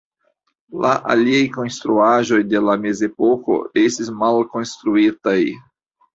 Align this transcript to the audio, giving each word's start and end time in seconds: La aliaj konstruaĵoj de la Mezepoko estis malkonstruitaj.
La 0.85 0.93
aliaj 1.15 1.41
konstruaĵoj 1.57 2.39
de 2.55 2.63
la 2.69 2.77
Mezepoko 2.87 3.59
estis 3.83 4.11
malkonstruitaj. 4.25 5.39